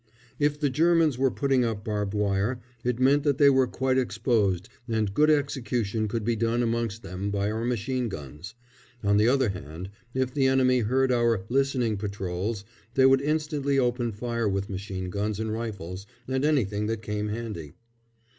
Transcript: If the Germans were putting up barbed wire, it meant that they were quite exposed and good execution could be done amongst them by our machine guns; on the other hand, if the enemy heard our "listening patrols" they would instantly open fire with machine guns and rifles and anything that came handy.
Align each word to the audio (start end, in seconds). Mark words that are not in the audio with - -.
If 0.39 0.59
the 0.59 0.71
Germans 0.71 1.19
were 1.19 1.29
putting 1.29 1.63
up 1.63 1.85
barbed 1.85 2.15
wire, 2.15 2.59
it 2.83 2.97
meant 2.97 3.21
that 3.21 3.37
they 3.37 3.51
were 3.51 3.67
quite 3.67 3.99
exposed 3.99 4.67
and 4.87 5.13
good 5.13 5.29
execution 5.29 6.07
could 6.07 6.25
be 6.25 6.35
done 6.35 6.63
amongst 6.63 7.03
them 7.03 7.29
by 7.29 7.51
our 7.51 7.63
machine 7.63 8.09
guns; 8.09 8.55
on 9.03 9.17
the 9.17 9.27
other 9.27 9.49
hand, 9.49 9.91
if 10.15 10.33
the 10.33 10.47
enemy 10.47 10.79
heard 10.79 11.11
our 11.11 11.45
"listening 11.49 11.97
patrols" 11.97 12.65
they 12.95 13.05
would 13.05 13.21
instantly 13.21 13.77
open 13.77 14.11
fire 14.11 14.49
with 14.49 14.71
machine 14.71 15.11
guns 15.11 15.39
and 15.39 15.53
rifles 15.53 16.07
and 16.27 16.45
anything 16.45 16.87
that 16.87 17.03
came 17.03 17.27
handy. 17.29 17.73